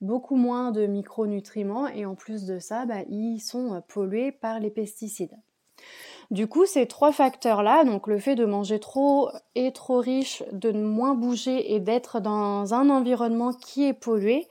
beaucoup 0.00 0.36
moins 0.36 0.72
de 0.72 0.86
micronutriments 0.86 1.88
et 1.88 2.04
en 2.04 2.14
plus 2.14 2.44
de 2.44 2.58
ça, 2.58 2.84
bah, 2.86 3.02
ils 3.08 3.40
sont 3.40 3.82
pollués 3.88 4.32
par 4.32 4.60
les 4.60 4.70
pesticides. 4.70 5.36
Du 6.30 6.48
coup, 6.48 6.66
ces 6.66 6.86
trois 6.86 7.12
facteurs-là, 7.12 7.84
donc 7.84 8.06
le 8.06 8.18
fait 8.18 8.34
de 8.34 8.44
manger 8.44 8.80
trop 8.80 9.30
et 9.54 9.72
trop 9.72 9.98
riche, 9.98 10.42
de 10.52 10.72
moins 10.72 11.14
bouger 11.14 11.74
et 11.74 11.80
d'être 11.80 12.20
dans 12.20 12.74
un 12.74 12.90
environnement 12.90 13.52
qui 13.52 13.84
est 13.84 13.92
pollué, 13.92 14.48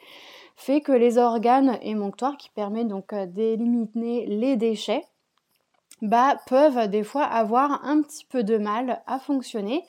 fait 0.56 0.82
que 0.82 0.94
les 0.94 1.18
organes 1.18 1.78
émonctoires, 1.82 2.38
qui 2.38 2.50
permettent 2.50 2.88
donc 2.88 3.12
euh, 3.12 3.26
d'éliminer 3.26 4.26
les 4.26 4.56
déchets, 4.56 5.04
bah, 6.02 6.38
peuvent 6.48 6.90
des 6.90 7.04
fois 7.04 7.24
avoir 7.24 7.86
un 7.86 8.02
petit 8.02 8.26
peu 8.26 8.44
de 8.44 8.58
mal 8.58 9.02
à 9.08 9.20
fonctionner 9.20 9.86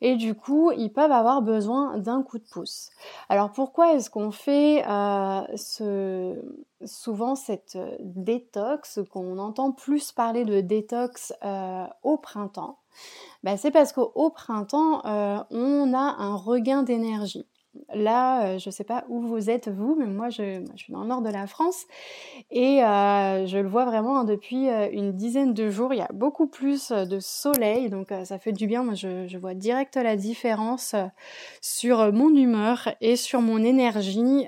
et 0.00 0.14
du 0.14 0.34
coup 0.34 0.70
ils 0.72 0.92
peuvent 0.92 1.10
avoir 1.10 1.42
besoin 1.42 1.98
d'un 1.98 2.22
coup 2.22 2.38
de 2.38 2.44
pouce. 2.44 2.90
Alors 3.28 3.50
pourquoi 3.50 3.94
est-ce 3.94 4.10
qu'on 4.10 4.30
fait 4.30 4.84
euh, 4.86 5.42
ce, 5.56 6.36
souvent 6.84 7.34
cette 7.34 7.76
euh, 7.76 7.96
détox, 8.00 9.00
qu'on 9.10 9.38
entend 9.38 9.72
plus 9.72 10.12
parler 10.12 10.44
de 10.44 10.60
détox 10.60 11.32
euh, 11.44 11.86
au 12.02 12.16
printemps 12.16 12.78
bah, 13.42 13.56
C'est 13.56 13.70
parce 13.70 13.92
qu'au 13.92 14.30
printemps 14.30 15.02
on 15.04 15.94
a 15.94 16.16
un 16.18 16.34
regain 16.36 16.82
d'énergie. 16.82 17.46
Là, 17.94 18.44
euh, 18.44 18.58
je 18.58 18.68
ne 18.68 18.72
sais 18.72 18.84
pas 18.84 19.04
où 19.08 19.20
vous 19.20 19.50
êtes 19.50 19.68
vous, 19.68 19.96
mais 19.98 20.06
moi 20.06 20.30
je, 20.30 20.62
suis 20.76 20.92
dans 20.92 21.02
le 21.02 21.08
nord 21.08 21.22
de 21.22 21.28
la 21.30 21.46
France 21.46 21.86
et 22.50 22.84
euh, 22.84 23.46
je 23.46 23.58
le 23.58 23.68
vois 23.68 23.84
vraiment 23.84 24.20
hein, 24.20 24.24
depuis 24.24 24.68
euh, 24.68 24.88
une 24.92 25.12
dizaine 25.12 25.54
de 25.54 25.70
jours. 25.70 25.92
Il 25.92 25.98
y 25.98 26.02
a 26.02 26.10
beaucoup 26.12 26.46
plus 26.46 26.92
de 26.92 27.18
soleil, 27.20 27.90
donc 27.90 28.08
ça 28.24 28.38
fait 28.38 28.52
du 28.52 28.66
bien. 28.66 28.84
Moi, 28.84 28.94
je, 28.94 29.38
vois 29.38 29.54
direct 29.54 29.96
la 29.96 30.16
différence 30.16 30.94
sur 31.60 32.12
mon 32.12 32.34
humeur 32.34 32.94
et 33.00 33.16
sur 33.16 33.40
mon 33.40 33.58
énergie. 33.62 34.46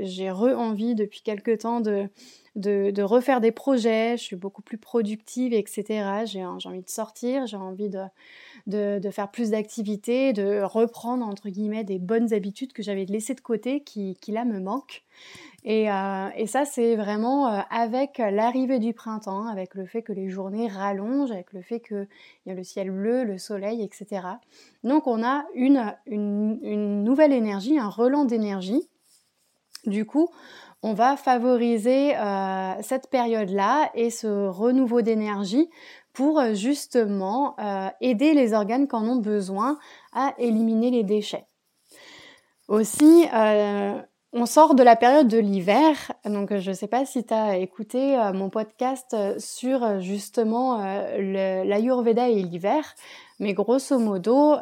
J'ai 0.00 0.30
re-envie 0.30 0.94
depuis 0.94 1.20
quelque 1.20 1.54
temps 1.54 1.80
de, 1.80 2.08
de, 2.56 3.02
refaire 3.02 3.40
des 3.40 3.52
projets, 3.52 4.16
je 4.16 4.22
suis 4.22 4.36
beaucoup 4.36 4.62
plus 4.62 4.78
productive, 4.78 5.52
etc. 5.52 6.24
J'ai 6.26 6.44
envie 6.44 6.82
de 6.82 6.90
sortir, 6.90 7.46
j'ai 7.46 7.56
envie 7.56 7.88
de, 7.88 9.10
faire 9.10 9.30
plus 9.30 9.50
d'activités, 9.50 10.32
de 10.32 10.62
reprendre, 10.62 11.26
entre 11.26 11.48
guillemets, 11.48 11.84
des 11.84 11.98
bonnes 11.98 12.32
habitudes 12.32 12.72
que 12.72 12.82
j'avais 12.82 13.04
laissées 13.04 13.34
de 13.34 13.40
côté 13.40 13.82
qui, 13.82 14.16
là 14.28 14.44
me 14.44 14.60
manquent. 14.60 15.02
Et, 15.64 15.90
euh, 15.90 16.46
ça, 16.46 16.64
c'est 16.64 16.96
vraiment 16.96 17.48
euh, 17.48 17.60
avec 17.70 18.18
l'arrivée 18.18 18.80
du 18.80 18.94
printemps, 18.94 19.46
avec 19.46 19.76
le 19.76 19.86
fait 19.86 20.02
que 20.02 20.12
les 20.12 20.28
journées 20.28 20.66
rallongent, 20.66 21.30
avec 21.30 21.52
le 21.52 21.62
fait 21.62 21.78
qu'il 21.78 22.08
y 22.46 22.50
a 22.50 22.54
le 22.54 22.64
ciel 22.64 22.90
bleu, 22.90 23.22
le 23.22 23.38
soleil, 23.38 23.82
etc. 23.82 24.26
Donc 24.82 25.06
on 25.06 25.22
a 25.22 25.44
une 25.54 27.04
nouvelle 27.04 27.32
énergie, 27.32 27.78
un 27.78 27.88
relan 27.88 28.24
d'énergie. 28.24 28.88
Du 29.86 30.04
coup, 30.04 30.30
on 30.82 30.94
va 30.94 31.16
favoriser 31.16 32.16
euh, 32.16 32.72
cette 32.82 33.08
période-là 33.08 33.90
et 33.94 34.10
ce 34.10 34.48
renouveau 34.48 35.00
d'énergie 35.00 35.70
pour 36.12 36.40
euh, 36.40 36.54
justement 36.54 37.54
euh, 37.60 37.88
aider 38.00 38.34
les 38.34 38.52
organes 38.52 38.88
qui 38.88 38.96
en 38.96 39.08
ont 39.08 39.16
besoin 39.16 39.78
à 40.12 40.34
éliminer 40.38 40.90
les 40.90 41.04
déchets. 41.04 41.46
Aussi, 42.68 43.26
on 44.32 44.46
sort 44.46 44.74
de 44.74 44.82
la 44.82 44.96
période 44.96 45.28
de 45.28 45.36
l'hiver, 45.36 46.12
donc 46.24 46.56
je 46.56 46.70
ne 46.70 46.74
sais 46.74 46.86
pas 46.86 47.04
si 47.04 47.22
tu 47.26 47.34
as 47.34 47.58
écouté 47.58 48.16
mon 48.32 48.48
podcast 48.48 49.14
sur 49.38 50.00
justement 50.00 50.78
l'Ayurveda 51.18 52.30
et 52.30 52.42
l'hiver, 52.42 52.94
mais 53.40 53.52
grosso 53.52 53.98
modo, 53.98 54.54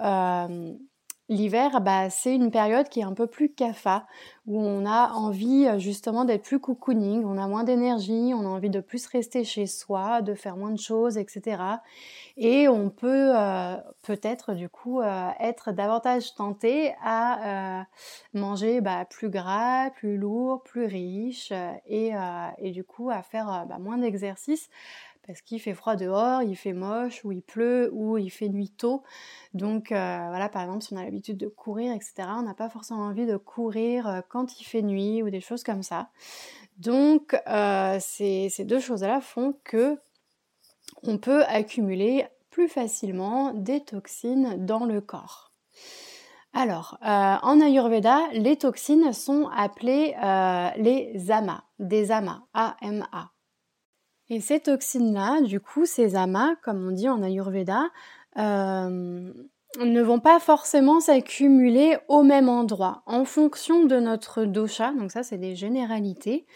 L'hiver, 1.30 1.80
bah, 1.80 2.10
c'est 2.10 2.34
une 2.34 2.50
période 2.50 2.88
qui 2.88 2.98
est 2.98 3.04
un 3.04 3.14
peu 3.14 3.28
plus 3.28 3.54
CAFA, 3.54 4.04
où 4.48 4.60
on 4.60 4.84
a 4.84 5.12
envie 5.12 5.64
euh, 5.68 5.78
justement 5.78 6.24
d'être 6.24 6.42
plus 6.42 6.58
cocooning, 6.58 7.24
on 7.24 7.38
a 7.38 7.46
moins 7.46 7.62
d'énergie, 7.62 8.32
on 8.34 8.40
a 8.40 8.48
envie 8.48 8.68
de 8.68 8.80
plus 8.80 9.06
rester 9.06 9.44
chez 9.44 9.68
soi, 9.68 10.22
de 10.22 10.34
faire 10.34 10.56
moins 10.56 10.72
de 10.72 10.80
choses, 10.80 11.18
etc. 11.18 11.62
Et 12.36 12.66
on 12.66 12.90
peut 12.90 13.30
euh, 13.32 13.76
peut-être 14.02 14.54
du 14.54 14.68
coup 14.68 15.02
euh, 15.02 15.28
être 15.38 15.70
davantage 15.70 16.34
tenté 16.34 16.94
à 17.00 17.86
manger 18.34 18.80
bah, 18.80 19.04
plus 19.08 19.30
gras, 19.30 19.90
plus 19.90 20.16
lourd, 20.16 20.64
plus 20.64 20.86
riche, 20.86 21.52
et, 21.86 22.10
et 22.58 22.70
du 22.72 22.82
coup 22.82 23.08
à 23.10 23.22
faire 23.22 23.66
bah, 23.68 23.78
moins 23.78 23.98
d'exercice 23.98 24.68
parce 25.30 25.42
qu'il 25.42 25.60
fait 25.60 25.74
froid 25.74 25.94
dehors, 25.94 26.42
il 26.42 26.56
fait 26.56 26.72
moche, 26.72 27.24
ou 27.24 27.30
il 27.30 27.42
pleut, 27.42 27.88
ou 27.92 28.18
il 28.18 28.30
fait 28.30 28.48
nuit 28.48 28.70
tôt. 28.70 29.04
Donc 29.54 29.92
euh, 29.92 30.26
voilà, 30.28 30.48
par 30.48 30.62
exemple, 30.62 30.82
si 30.82 30.92
on 30.92 30.96
a 30.96 31.04
l'habitude 31.04 31.36
de 31.36 31.46
courir, 31.46 31.94
etc., 31.94 32.14
on 32.36 32.42
n'a 32.42 32.54
pas 32.54 32.68
forcément 32.68 33.02
envie 33.02 33.26
de 33.26 33.36
courir 33.36 34.08
euh, 34.08 34.20
quand 34.28 34.60
il 34.60 34.64
fait 34.64 34.82
nuit 34.82 35.22
ou 35.22 35.30
des 35.30 35.40
choses 35.40 35.62
comme 35.62 35.84
ça. 35.84 36.10
Donc 36.78 37.40
euh, 37.46 37.98
ces, 38.00 38.50
deux 38.64 38.80
choses-là 38.80 39.20
font 39.20 39.54
que 39.62 40.00
on 41.04 41.16
peut 41.16 41.44
accumuler 41.44 42.26
plus 42.50 42.66
facilement 42.66 43.54
des 43.54 43.84
toxines 43.84 44.66
dans 44.66 44.84
le 44.84 45.00
corps. 45.00 45.52
Alors, 46.52 46.98
en 47.02 47.60
Ayurveda, 47.60 48.18
les 48.32 48.56
toxines 48.56 49.12
sont 49.12 49.48
appelées 49.56 50.16
les 50.76 51.30
amas, 51.30 51.62
des 51.78 52.10
amas, 52.10 52.42
A-M-A. 52.52 53.30
Et 54.30 54.40
ces 54.40 54.60
toxines-là, 54.60 55.40
du 55.42 55.60
coup, 55.60 55.84
ces 55.84 56.14
amas, 56.14 56.54
comme 56.62 56.86
on 56.86 56.92
dit 56.92 57.08
en 57.08 57.20
Ayurveda, 57.22 57.88
euh, 58.38 59.32
ne 59.78 60.02
vont 60.02 60.20
pas 60.20 60.38
forcément 60.38 61.00
s'accumuler 61.00 61.98
au 62.08 62.22
même 62.22 62.48
endroit. 62.48 63.02
En 63.06 63.24
fonction 63.24 63.84
de 63.84 63.96
notre 63.96 64.44
dosha, 64.44 64.92
donc 64.92 65.10
ça 65.10 65.22
c'est 65.22 65.38
des 65.38 65.54
généralités, 65.56 66.46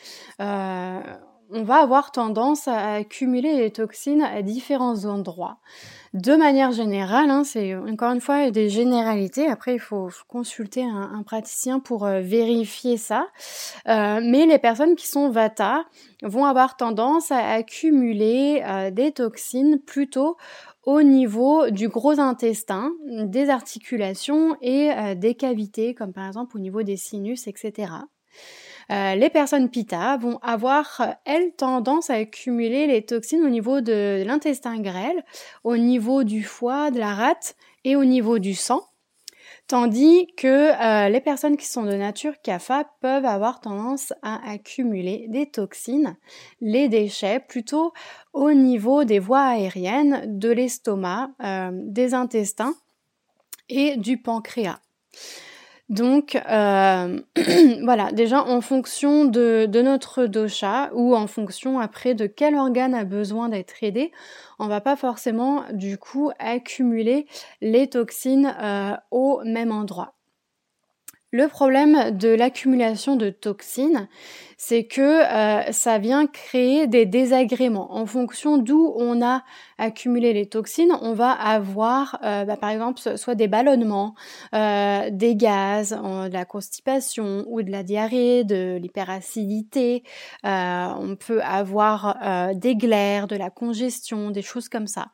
euh, 0.41 1.01
on 1.51 1.63
va 1.63 1.77
avoir 1.77 2.11
tendance 2.11 2.69
à 2.69 2.95
accumuler 2.95 3.57
les 3.57 3.71
toxines 3.71 4.23
à 4.23 4.43
différents 4.43 5.05
endroits. 5.05 5.59
De 6.15 6.37
manière 6.37 6.71
générale, 6.71 7.29
hein, 7.29 7.43
c'est 7.43 7.75
encore 7.75 8.13
une 8.13 8.21
fois 8.21 8.53
des 8.53 8.69
généralités. 8.69 9.49
Après, 9.49 9.75
il 9.75 9.81
faut, 9.81 10.11
consulter 10.29 10.85
un, 10.85 11.23
praticien 11.25 11.81
pour 11.81 12.07
euh, 12.07 12.21
vérifier 12.21 12.97
ça. 12.97 13.27
Euh, 13.89 14.21
mais 14.23 14.47
les 14.47 14.59
personnes 14.59 14.95
qui 14.95 15.09
sont 15.09 15.31
Vata 15.31 15.85
vont 16.23 16.45
avoir 16.45 16.77
tendance 16.77 17.33
à 17.33 17.45
accumuler 17.45 18.63
euh, 18.65 18.93
des 18.93 19.11
toxines 19.11 19.81
plutôt 19.85 20.37
au 20.85 21.03
niveau 21.03 21.69
du 21.71 21.89
gros 21.89 22.21
intestin, 22.21 22.93
des 23.07 23.49
articulations 23.49 24.57
et 24.61 25.15
des 25.17 25.35
cavités, 25.35 25.95
comme 25.95 26.13
par 26.13 26.27
exemple 26.27 26.59
au 26.59 26.61
niveau 26.61 26.83
des 26.83 26.99
sinus, 26.99 27.47
etc. 27.49 27.89
Euh, 28.91 29.15
les 29.15 29.31
personnes 29.31 29.71
PITA 29.71 30.17
vont 30.17 30.39
avoir, 30.43 31.01
euh, 31.01 31.07
elles, 31.25 31.53
tendance 31.53 32.11
à 32.11 32.15
accumuler 32.15 32.87
les 32.87 33.05
toxines 33.05 33.45
au 33.45 33.49
niveau 33.49 33.81
de 33.81 34.23
l'intestin 34.27 34.81
grêle, 34.81 35.25
au 35.63 35.77
niveau 35.77 36.25
du 36.25 36.43
foie, 36.43 36.91
de 36.91 36.99
la 36.99 37.15
rate 37.15 37.57
et 37.85 37.97
au 37.97 38.05
niveau 38.05 38.39
du 38.39 38.55
sang. 38.55 38.83
Tandis 39.67 40.27
que 40.37 40.47
euh, 40.47 41.09
les 41.09 41.21
personnes 41.21 41.57
qui 41.57 41.67
sont 41.67 41.85
de 41.85 41.95
nature 41.95 42.35
CAFA 42.43 42.85
peuvent 43.01 43.25
avoir 43.25 43.61
tendance 43.61 44.13
à 44.23 44.51
accumuler 44.51 45.27
des 45.29 45.47
toxines, 45.47 46.17
les 46.61 46.89
déchets, 46.89 47.41
plutôt 47.41 47.93
au 48.35 48.53
niveau 48.53 49.05
des 49.05 49.19
voies 49.19 49.45
aériennes, 49.45 50.39
de 50.39 50.51
l'estomac, 50.51 51.31
des 51.73 52.13
intestins 52.13 52.75
et 53.71 53.97
du 53.97 54.19
pancréas. 54.19 54.81
Donc 55.95 56.35
euh, 56.51 57.21
voilà, 57.85 58.11
déjà 58.11 58.43
en 58.43 58.61
fonction 58.61 59.27
de, 59.27 59.69
notre 59.81 60.27
dosha 60.27 60.91
ou 60.93 61.15
en 61.15 61.29
fonction 61.29 61.79
après 61.79 62.15
de 62.15 62.27
quel 62.27 62.57
organe 62.57 62.97
a 62.97 63.05
besoin 63.05 63.49
d'être 63.49 63.75
aidé, 63.83 64.11
on 64.59 64.67
va 64.67 64.81
pas 64.81 64.97
forcément 64.97 65.63
du 65.73 65.97
coup 65.97 66.33
accumuler 66.41 67.29
les 67.61 67.89
toxines 67.89 68.57
euh, 68.61 68.97
au 69.13 69.41
même 69.45 69.71
endroit. 69.71 70.15
Le 71.35 71.49
problème 71.49 72.17
de 72.17 72.29
l'accumulation 72.29 73.17
de 73.17 73.29
toxines, 73.29 74.07
c'est 74.57 74.85
que 74.85 75.01
euh, 75.01 75.73
ça 75.73 75.99
vient 75.99 76.29
créer 76.29 76.87
des 76.87 77.07
désagréments. 77.07 77.93
En 77.93 78.07
fonction 78.07 78.57
d'où 78.57 78.95
on 78.97 79.21
a 79.21 79.43
accumulé 79.77 80.33
les 80.33 80.47
toxines, 80.47 80.93
on 81.03 81.13
va 81.13 81.33
avoir 81.33 82.21
euh, 82.23 82.45
bah, 82.45 82.57
par 82.57 82.71
exemple 82.71 83.01
soit 83.19 83.35
des 83.35 83.49
ballonnements, 83.49 84.15
euh, 84.55 85.11
des 85.11 85.35
gaz, 85.35 85.91
de 85.91 86.33
la 86.33 86.45
constipation 86.45 87.45
ou 87.49 87.63
de 87.63 87.71
la 87.73 87.83
diarrhée, 87.83 88.45
de 88.45 88.79
l'hyperacidité. 88.81 90.05
on 90.45 91.17
peut 91.19 91.43
avoir 91.43 92.55
des 92.55 92.77
glaires, 92.77 93.27
de 93.27 93.35
la 93.35 93.51
congestion, 93.51 94.31
des 94.31 94.43
choses 94.43 94.69
comme 94.69 94.87
ça. 94.87 95.09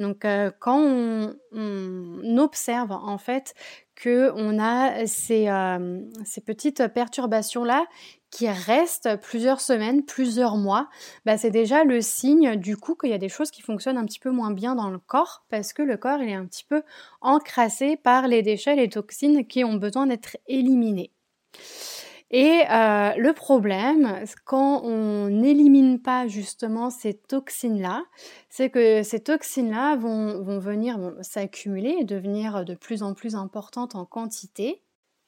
Donc 0.00 0.26
quand 0.58 0.80
on, 0.80 1.34
on 1.52 2.38
observe 2.38 2.90
en 2.90 3.18
fait 3.18 3.54
qu'on 4.02 4.58
a 4.58 5.06
ces, 5.06 5.48
euh, 5.48 6.00
petites 6.46 6.88
perturbations-là 6.88 7.84
qui 8.30 8.48
restent 8.48 9.20
plusieurs 9.20 9.60
semaines, 9.60 10.04
plusieurs 10.04 10.56
mois, 10.56 10.88
bah 11.26 11.36
c'est 11.36 11.50
déjà 11.50 11.82
le 11.84 12.00
signe 12.00 12.56
du 12.56 12.76
coup 12.76 12.94
qu'il 12.94 13.10
y 13.10 13.14
a 13.14 13.18
des 13.18 13.28
choses 13.28 13.50
qui 13.50 13.60
fonctionnent 13.60 13.98
un 13.98 14.04
petit 14.04 14.20
peu 14.20 14.30
moins 14.30 14.52
bien 14.52 14.76
dans 14.76 14.88
le 14.88 14.98
corps 14.98 15.44
parce 15.50 15.72
que 15.72 15.82
le 15.82 15.96
corps 15.96 16.20
est 16.20 16.34
un 16.34 16.46
petit 16.46 16.64
peu 16.64 16.82
encrassé 17.20 17.96
par 17.96 18.28
les 18.28 18.42
déchets, 18.42 18.76
les 18.76 18.88
toxines 18.88 19.46
qui 19.46 19.64
ont 19.64 19.74
besoin 19.74 20.06
d'être 20.06 20.36
éliminées. 20.46 21.10
Et 22.30 22.62
euh, 22.70 23.12
le 23.16 23.32
problème, 23.32 24.24
quand 24.44 24.82
on 24.84 25.28
n'élimine 25.28 26.00
pas 26.00 26.28
justement 26.28 26.88
ces 26.88 27.14
toxines-là, 27.14 28.04
c'est 28.48 28.70
que 28.70 29.02
ces 29.02 29.20
toxines-là 29.20 29.96
vont, 29.96 30.40
vont 30.40 30.60
venir 30.60 31.12
s'accumuler 31.22 31.96
et 32.00 32.04
devenir 32.04 32.64
de 32.64 32.74
plus 32.74 33.02
en 33.02 33.14
plus 33.14 33.34
importantes 33.34 33.96
en 33.96 34.04
quantité. 34.04 34.82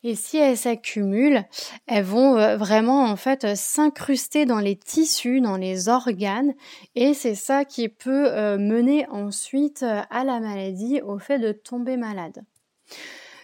Et 0.05 0.15
si 0.15 0.37
elles 0.37 0.57
s'accumulent, 0.57 1.45
elles 1.87 2.05
vont 2.05 2.37
euh, 2.37 2.57
vraiment 2.57 3.05
en 3.05 3.17
fait 3.17 3.57
s'incruster 3.57 4.47
dans 4.47 4.59
les 4.59 4.77
tissus, 4.77 5.41
dans 5.41 5.57
les 5.57 5.89
organes, 5.89 6.55
et 6.95 7.15
c'est 7.15 7.37
ça 7.37 7.65
qui 7.65 7.89
peut 7.89 8.29
euh, 8.33 8.59
mener 8.59 9.07
ensuite 9.09 9.85
à 9.85 10.25
la 10.25 10.41
maladie, 10.41 11.01
au 11.03 11.19
fait 11.19 11.39
de 11.39 11.53
tomber 11.53 11.97
malade. 11.97 12.45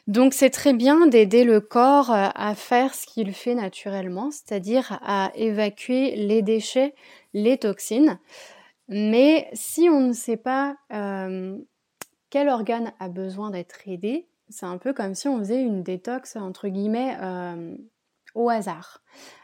Donc 0.09 0.33
c'est 0.33 0.49
très 0.49 0.73
bien 0.73 1.07
d'aider 1.07 1.45
le 1.45 1.61
corps 1.61 2.11
euh, 2.11 2.29
à 2.35 2.55
faire 2.55 2.95
ce 2.95 3.07
qu'il 3.07 3.35
fait 3.35 3.55
naturellement, 3.55 4.31
c'est-à-dire 4.31 4.99
à 5.03 5.31
évacuer 5.35 6.17
les 6.17 6.41
déchets, 6.41 6.95
les 7.35 7.59
toxines. 7.59 8.19
Mais 8.88 9.50
si 9.53 9.91
on 9.91 10.00
ne 10.00 10.15
sait 10.15 10.38
pas 10.38 10.77
euh, 10.95 11.59
quel 12.31 12.49
organe 12.49 12.93
a 13.00 13.11
besoin 13.11 13.50
d'être 13.50 13.87
aidé, 13.87 14.27
c'est 14.49 14.65
un 14.65 14.79
peu 14.79 14.95
comme 14.95 15.15
si 15.15 15.29
on 15.29 15.38
faisait 15.41 15.61
une 15.61 15.83
détox 15.83 16.37
entre 16.37 16.69
guillemets 16.69 17.15
euh, 17.21 17.77
au 18.35 18.49
hasard. 18.49 19.03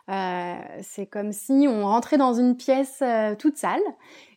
c'est 0.08 1.06
comme 1.10 1.32
si 1.32 1.66
on 1.68 1.84
rentrait 1.84 2.16
dans 2.16 2.32
une 2.32 2.56
pièce 2.56 3.02
toute 3.38 3.58
sale 3.58 3.82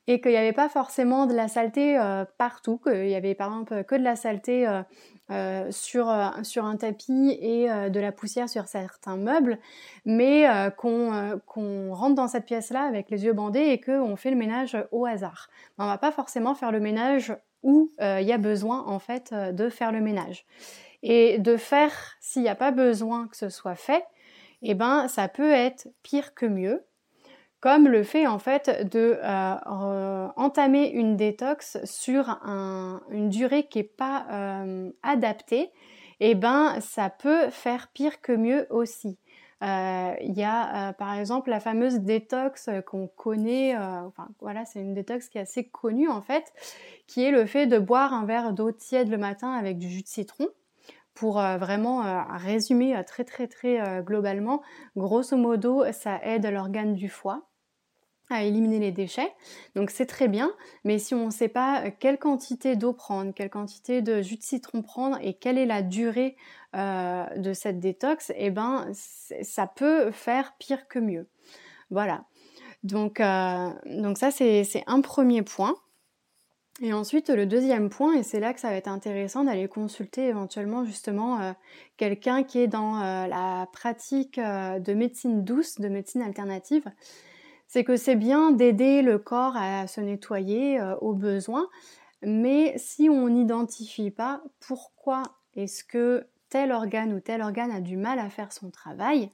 et 0.07 0.21
qu'il 0.21 0.31
n'y 0.31 0.37
avait 0.37 0.53
pas 0.53 0.69
forcément 0.69 1.25
de 1.25 1.33
la 1.33 1.47
saleté 1.47 1.99
partout, 2.37 2.77
qu'il 2.77 3.09
y 3.09 3.15
avait 3.15 3.35
par 3.35 3.49
exemple 3.49 3.83
que 3.83 3.95
de 3.95 4.03
la 4.03 4.15
saleté 4.15 4.65
euh, 5.29 5.69
sur, 5.71 6.09
euh, 6.09 6.29
sur 6.43 6.63
un 6.63 6.77
tapis 6.77 7.37
et 7.41 7.69
euh, 7.69 7.89
de 7.89 7.99
la 7.99 8.13
poussière 8.13 8.47
sur 8.47 8.65
certains 8.67 9.17
meubles, 9.17 9.59
mais 10.05 10.47
qu'on 10.77 11.93
rentre 11.93 12.15
dans 12.15 12.29
cette 12.29 12.45
pièce-là 12.45 12.83
avec 12.83 13.09
les 13.09 13.25
yeux 13.25 13.33
bandés 13.33 13.59
et 13.59 13.81
qu'on 13.81 14.15
fait 14.15 14.31
le 14.31 14.37
ménage 14.37 14.77
au 14.91 15.05
hasard. 15.05 15.49
On 15.77 15.85
va 15.85 15.97
pas 15.97 16.13
forcément 16.13 16.55
faire 16.55 16.71
le 16.71 16.79
ménage 16.79 17.35
où 17.61 17.91
il 17.99 18.21
y 18.21 18.31
a 18.31 18.37
besoin 18.37 18.85
en 18.85 18.99
fait 18.99 19.33
de 19.33 19.69
faire 19.69 19.91
le 19.91 19.99
ménage. 19.99 20.45
Et 21.03 21.39
de 21.39 21.57
faire 21.57 21.91
s'il 22.21 22.43
n'y 22.43 22.49
a 22.49 22.55
pas 22.55 22.71
besoin 22.71 23.27
que 23.27 23.35
ce 23.35 23.49
soit 23.49 23.75
fait, 23.75 24.05
eh 24.61 24.73
ben 24.73 25.07
ça 25.07 25.27
peut 25.27 25.51
être 25.51 25.87
pire 26.03 26.33
que 26.33 26.45
mieux 26.45 26.85
comme 27.67 27.89
le 27.89 28.03
fait 28.03 28.27
en 28.27 28.39
fait 28.39 28.87
de 28.89 29.19
euh, 29.21 30.27
entamer 30.37 30.89
une 30.89 31.17
détox 31.17 31.77
sur 31.83 32.39
une 33.11 33.27
durée 33.27 33.67
qui 33.67 33.79
n'est 33.79 33.83
pas 33.83 34.25
euh, 34.31 34.89
adaptée, 35.03 35.73
et 36.21 36.29
eh 36.29 36.35
ben 36.35 36.79
ça 36.79 37.09
peut 37.09 37.49
faire 37.49 37.89
pire 37.89 38.21
que 38.21 38.31
mieux 38.31 38.67
aussi. 38.69 39.17
Euh, 39.63 40.13
il 40.21 40.31
y 40.31 40.45
a 40.45 40.93
par 40.93 41.13
exemple 41.19 41.49
la 41.49 41.59
fameuse 41.59 41.95
détox 41.99 42.69
qu'on 42.85 43.07
connaît, 43.07 43.75
enfin 43.75 44.29
voilà, 44.39 44.63
c'est 44.63 44.79
une 44.79 44.93
détox 44.93 45.27
qui 45.27 45.37
est 45.37 45.41
assez 45.41 45.67
connue 45.67 46.07
en 46.07 46.21
fait, 46.21 46.53
qui 47.05 47.21
est 47.21 47.31
le 47.31 47.45
fait 47.45 47.67
de 47.67 47.79
boire 47.79 48.13
un 48.13 48.25
verre 48.25 48.53
d'eau 48.53 48.71
tiède 48.71 49.09
le 49.09 49.17
matin 49.17 49.51
avec 49.51 49.77
du 49.77 49.89
jus 49.89 50.03
de 50.03 50.07
citron 50.07 50.47
pour 51.13 51.33
vraiment 51.33 52.25
résumer 52.37 52.95
très 53.05 53.25
très 53.25 53.47
très 53.47 54.01
globalement, 54.03 54.61
grosso 54.95 55.35
modo, 55.35 55.83
ça 55.91 56.21
aide 56.23 56.45
l'organe 56.45 56.93
du 56.93 57.09
foie 57.09 57.43
à 58.29 58.43
éliminer 58.43 58.79
les 58.79 58.91
déchets. 58.91 59.31
Donc 59.75 59.89
c'est 59.89 60.05
très 60.05 60.27
bien, 60.27 60.51
mais 60.83 60.99
si 60.99 61.15
on 61.15 61.27
ne 61.27 61.31
sait 61.31 61.47
pas 61.47 61.83
euh, 61.83 61.91
quelle 61.97 62.17
quantité 62.17 62.75
d'eau 62.75 62.93
prendre, 62.93 63.33
quelle 63.33 63.49
quantité 63.49 64.01
de 64.01 64.21
jus 64.21 64.37
de 64.37 64.43
citron 64.43 64.81
prendre 64.81 65.17
et 65.21 65.33
quelle 65.33 65.57
est 65.57 65.65
la 65.65 65.81
durée 65.81 66.35
euh, 66.75 67.25
de 67.37 67.53
cette 67.53 67.79
détox, 67.79 68.31
eh 68.35 68.49
ben 68.49 68.89
ça 68.93 69.67
peut 69.67 70.11
faire 70.11 70.55
pire 70.59 70.87
que 70.87 70.99
mieux. 70.99 71.27
Voilà. 71.89 72.25
Donc, 72.83 73.19
euh, 73.19 73.69
donc 73.85 74.17
ça 74.17 74.31
c'est 74.31 74.83
un 74.87 75.01
premier 75.01 75.41
point. 75.41 75.75
Et 76.79 76.93
ensuite 76.93 77.29
le 77.29 77.47
deuxième 77.47 77.89
point, 77.89 78.13
et 78.13 78.21
c'est 78.21 78.39
là 78.39 78.53
que 78.53 78.59
ça 78.59 78.69
va 78.69 78.75
être 78.75 78.87
intéressant 78.87 79.45
d'aller 79.45 79.67
consulter 79.67 80.27
éventuellement 80.27 80.85
justement 80.85 81.55
quelqu'un 81.95 82.43
qui 82.43 82.59
est 82.59 82.67
dans 82.67 82.99
la 82.99 83.67
pratique 83.73 84.39
de 84.39 84.93
médecine 84.93 85.43
douce, 85.43 85.79
de 85.79 85.87
médecine 85.87 86.21
alternative, 86.21 86.83
c'est 87.67 87.83
que 87.83 87.97
c'est 87.97 88.15
bien 88.15 88.51
d'aider 88.51 89.01
le 89.01 89.17
corps 89.17 89.55
à 89.55 89.87
se 89.87 90.01
nettoyer 90.01 90.79
euh, 90.79 90.95
au 91.01 91.13
besoin, 91.13 91.67
mais 92.21 92.73
si 92.77 93.09
on 93.09 93.29
n'identifie 93.29 94.09
pas 94.09 94.41
pourquoi 94.59 95.23
est-ce 95.55 95.83
que 95.83 96.25
tel 96.49 96.71
organe 96.71 97.13
ou 97.13 97.19
tel 97.19 97.41
organe 97.41 97.71
a 97.71 97.81
du 97.81 97.97
mal 97.97 98.19
à 98.19 98.29
faire 98.29 98.53
son 98.53 98.69
travail, 98.69 99.29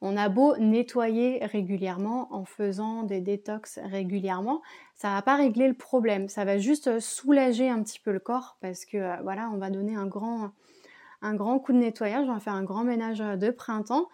on 0.00 0.16
a 0.16 0.30
beau 0.30 0.56
nettoyer 0.56 1.44
régulièrement 1.44 2.34
en 2.34 2.44
faisant 2.44 3.02
des 3.02 3.20
détox 3.20 3.78
régulièrement, 3.84 4.62
ça 4.94 5.10
va 5.10 5.22
pas 5.22 5.36
régler 5.36 5.68
le 5.68 5.74
problème, 5.74 6.28
ça 6.28 6.44
va 6.44 6.58
juste 6.58 7.00
soulager 7.00 7.68
un 7.68 7.82
petit 7.82 8.00
peu 8.00 8.12
le 8.12 8.18
corps 8.18 8.56
parce 8.62 8.86
que 8.86 8.96
euh, 8.96 9.16
voilà, 9.22 9.50
on 9.52 9.58
va 9.58 9.68
donner 9.68 9.94
un 9.94 10.06
grand 10.06 11.58
coup 11.58 11.72
de 11.72 11.78
nettoyage, 11.78 12.26
on 12.28 12.32
va 12.32 12.40
faire 12.40 12.54
un 12.54 12.64
grand 12.64 12.84
ménage 12.84 13.18
de 13.18 13.50
printemps, 13.50 14.08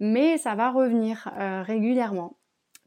mais 0.00 0.38
ça 0.38 0.56
va 0.56 0.70
revenir 0.70 1.30
euh, 1.38 1.62
régulièrement 1.62 2.36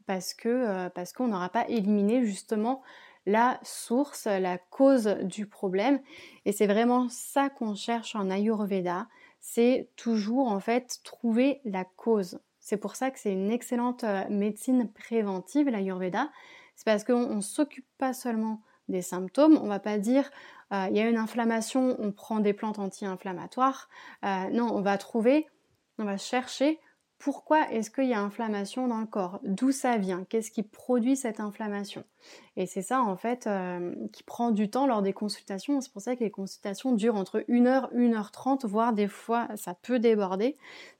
parce 0.06 0.34
que 0.34 0.48
euh, 0.48 0.88
parce 0.88 1.12
qu'on 1.12 1.28
n'aura 1.28 1.48
pas 1.48 1.68
éliminé 1.68 2.24
justement 2.24 2.82
la 3.26 3.58
source, 3.62 4.26
la 4.26 4.56
cause 4.56 5.06
du 5.22 5.46
problème. 5.46 6.00
Et 6.44 6.52
c'est 6.52 6.68
vraiment 6.68 7.08
ça 7.08 7.50
qu'on 7.50 7.74
cherche 7.74 8.14
en 8.14 8.30
Ayurveda, 8.30 9.08
c'est 9.40 9.90
toujours 9.96 10.48
en 10.48 10.60
fait 10.60 11.00
trouver 11.02 11.60
la 11.64 11.84
cause. 11.84 12.40
C'est 12.60 12.76
pour 12.76 12.94
ça 12.94 13.10
que 13.10 13.18
c'est 13.18 13.32
une 13.32 13.50
excellente 13.50 14.04
euh, 14.04 14.24
médecine 14.28 14.90
préventive, 14.92 15.68
l'Ayurveda. 15.68 16.30
C'est 16.76 16.84
parce 16.84 17.04
qu'on 17.04 17.36
ne 17.36 17.40
s'occupe 17.40 17.86
pas 17.98 18.12
seulement 18.12 18.62
des 18.88 19.02
symptômes. 19.02 19.58
On 19.60 19.66
va 19.66 19.80
pas 19.80 19.98
dire 19.98 20.30
euh, 20.72 20.86
il 20.90 20.96
y 20.96 21.00
a 21.00 21.08
une 21.08 21.16
inflammation, 21.16 21.96
on 21.98 22.12
prend 22.12 22.38
des 22.40 22.52
plantes 22.52 22.78
anti-inflammatoires. 22.78 23.88
non, 24.22 24.68
on 24.72 24.82
va 24.82 24.98
trouver, 24.98 25.46
on 25.98 26.04
va 26.04 26.16
chercher 26.16 26.78
pourquoi 27.18 27.70
est-ce 27.72 27.90
qu'il 27.90 28.06
y 28.06 28.14
a 28.14 28.20
inflammation 28.20 28.88
dans 28.88 29.00
le 29.00 29.06
corps? 29.06 29.40
D'où 29.42 29.72
ça 29.72 29.96
vient? 29.96 30.24
Qu'est-ce 30.28 30.50
qui 30.50 30.62
produit 30.62 31.16
cette 31.16 31.40
inflammation? 31.40 32.04
Et 32.56 32.66
c'est 32.66 32.82
ça 32.82 33.00
en 33.00 33.16
fait 33.16 33.46
euh, 33.46 33.94
qui 34.12 34.22
prend 34.22 34.50
du 34.50 34.68
temps 34.68 34.86
lors 34.86 35.02
des 35.02 35.14
consultations. 35.14 35.80
C'est 35.80 35.92
pour 35.92 36.02
ça 36.02 36.14
que 36.14 36.24
les 36.24 36.30
consultations 36.30 36.92
durent 36.92 37.16
entre 37.16 37.40
1h, 37.48 37.92
1h30, 37.94 38.66
voire 38.66 38.92
des 38.92 39.08
fois 39.08 39.48
ça 39.56 39.74
peut 39.74 39.98
déborder. 39.98 40.56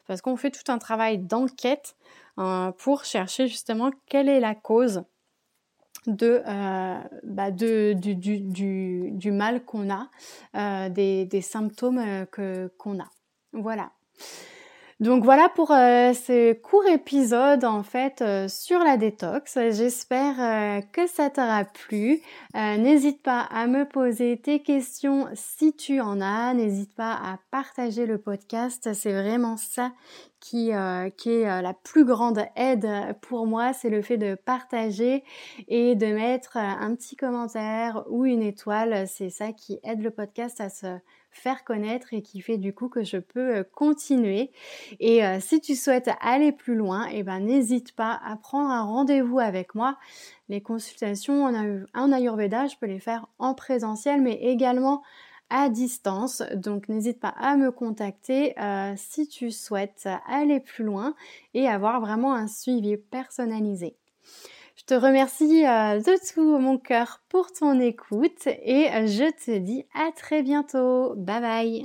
Parce 0.07 0.22
qu'on 0.22 0.37
fait 0.37 0.50
tout 0.50 0.70
un 0.70 0.79
travail 0.79 1.18
d'enquête 1.18 1.96
euh, 2.38 2.72
pour 2.72 3.05
chercher 3.05 3.46
justement 3.46 3.90
quelle 4.07 4.29
est 4.29 4.40
la 4.40 4.55
cause 4.55 5.05
euh, 6.09 6.98
bah, 7.24 7.50
du, 7.50 9.33
mal 9.33 9.64
qu'on 9.64 9.90
a, 9.90 10.88
des, 10.88 11.26
des, 11.26 11.40
symptômes 11.40 12.26
qu'on 12.79 13.00
a. 13.00 13.11
Voilà. 13.52 13.90
Donc 14.98 15.24
voilà 15.24 15.50
pour 15.50 15.72
euh, 15.72 16.14
ce 16.14 16.54
court 16.54 16.87
épisode 16.87 17.66
en 17.66 17.82
fait 17.82 18.22
euh, 18.22 18.48
sur 18.48 18.78
la 18.78 18.96
détox. 18.96 19.59
J'espère 19.70 20.40
euh, 20.40 20.80
que 20.90 21.06
ça 21.06 21.28
t'aura 21.28 21.64
plu. 21.64 22.22
N'hésite 22.54 23.22
pas 23.22 23.40
à 23.40 23.66
me 23.66 23.87
poser 23.87 24.40
tes 24.40 24.62
questions 24.62 25.28
si 25.35 25.76
tu 25.76 26.00
en 26.00 26.22
as. 26.22 26.54
N'hésite 26.54 26.94
pas 26.94 27.12
à 27.12 27.38
partager 27.50 28.06
le 28.06 28.16
podcast. 28.16 28.94
C'est 28.94 29.12
vraiment 29.12 29.59
ça 29.59 29.92
qui, 30.40 30.70
qui 31.16 31.31
est 31.31 31.62
la 31.62 31.75
plus 31.75 32.05
grande 32.05 32.44
aide 32.57 32.88
pour 33.22 33.46
moi. 33.46 33.72
C'est 33.72 33.90
le 33.90 34.03
fait 34.03 34.18
de 34.18 34.35
partager 34.35 35.25
et 35.68 35.94
de 35.94 36.07
mettre 36.07 36.57
un 36.57 36.94
petit 36.94 37.16
commentaire 37.16 38.05
ou 38.09 38.25
une 38.25 38.42
étoile. 38.42 39.07
C'est 39.09 39.31
ça 39.31 39.53
qui 39.53 39.79
aide 39.83 40.03
le 40.03 40.11
podcast 40.11 40.61
à 40.61 40.68
se 40.68 40.99
faire 41.37 41.64
connaître 41.64 42.09
et 42.12 42.22
qui 42.22 42.40
fait 42.40 42.57
du 42.57 42.72
coup 42.72 42.88
que 42.88 43.05
je 43.05 43.18
peux 43.18 43.57
euh, 43.57 43.64
continuer. 43.64 44.51
Et 45.01 45.25
euh, 45.25 45.38
si 45.40 45.61
tu 45.61 45.77
souhaites 45.77 46.11
aller 46.20 46.53
plus 46.53 46.75
loin, 46.75 47.07
eh 47.12 47.22
ben 47.22 47.40
n'hésite 47.40 47.94
pas 47.94 48.18
à 48.25 48.37
prendre 48.37 48.70
un 48.70 48.83
rendez-vous 48.83 49.38
avec 49.38 49.75
moi. 49.75 49.99
Les 50.49 50.61
consultations 50.61 51.44
en 51.94 52.12
Ayurveda, 52.12 52.66
je 52.66 52.77
peux 52.81 52.87
les 52.87 53.01
faire 53.01 53.27
en 53.38 53.55
présentiel, 53.55 54.22
mais 54.22 54.35
également 54.35 55.03
à 55.50 55.68
distance. 55.68 56.42
Donc 56.54 56.88
n'hésite 56.88 57.20
pas 57.20 57.35
à 57.38 57.56
me 57.56 57.70
contacter 57.70 58.59
euh, 58.59 58.94
si 58.96 59.28
tu 59.28 59.50
souhaites 59.50 60.09
aller 60.28 60.61
plus 60.61 60.85
loin 60.85 61.14
et 61.54 61.68
avoir 61.68 62.00
vraiment 62.00 62.35
un 62.35 62.48
suivi 62.48 62.96
personnalisé. 62.96 63.96
Je 64.76 64.85
te 64.85 64.94
remercie 64.94 65.66
euh, 65.66 66.00
de 66.00 66.32
tout 66.35 66.59
mon 66.59 66.78
cœur 66.78 67.22
pour 67.28 67.52
ton 67.52 67.80
écoute 67.80 68.46
et 68.46 68.88
je 69.06 69.30
te 69.44 69.56
dis 69.59 69.85
à 69.94 70.12
très 70.12 70.42
bientôt. 70.42 71.14
Bye 71.16 71.40
bye. 71.40 71.82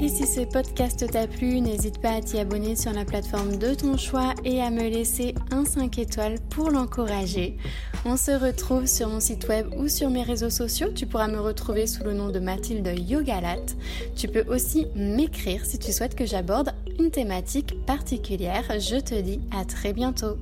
Et 0.00 0.08
si 0.08 0.26
ce 0.28 0.42
podcast 0.42 1.10
t'a 1.10 1.26
plu, 1.26 1.60
n'hésite 1.60 2.00
pas 2.00 2.12
à 2.12 2.20
t'y 2.20 2.38
abonner 2.38 2.76
sur 2.76 2.92
la 2.92 3.04
plateforme 3.04 3.56
de 3.56 3.74
ton 3.74 3.96
choix 3.96 4.32
et 4.44 4.62
à 4.62 4.70
me 4.70 4.88
laisser 4.88 5.34
un 5.50 5.64
5 5.64 5.98
étoiles 5.98 6.38
pour 6.50 6.70
l'encourager. 6.70 7.56
On 8.04 8.16
se 8.16 8.30
retrouve 8.30 8.86
sur 8.86 9.08
mon 9.08 9.20
site 9.20 9.48
web 9.48 9.66
ou 9.76 9.88
sur 9.88 10.08
mes 10.08 10.22
réseaux 10.22 10.50
sociaux. 10.50 10.88
Tu 10.94 11.06
pourras 11.06 11.28
me 11.28 11.40
retrouver 11.40 11.86
sous 11.86 12.04
le 12.04 12.14
nom 12.14 12.28
de 12.28 12.38
Mathilde 12.38 12.88
Yogalat. 12.96 13.74
Tu 14.16 14.28
peux 14.28 14.44
aussi 14.48 14.86
m'écrire 14.94 15.64
si 15.66 15.78
tu 15.78 15.92
souhaites 15.92 16.14
que 16.14 16.24
j'aborde 16.24 16.72
une 16.98 17.10
thématique 17.10 17.74
particulière. 17.86 18.64
Je 18.78 19.00
te 19.00 19.20
dis 19.20 19.40
à 19.50 19.64
très 19.64 19.92
bientôt. 19.92 20.36